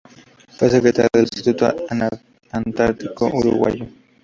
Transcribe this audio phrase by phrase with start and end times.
[0.57, 1.75] Fue secretaria del Instituto
[2.51, 3.85] Antártico Uruguayo.